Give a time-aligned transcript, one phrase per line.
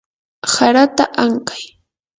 [0.53, 1.63] harata ankay.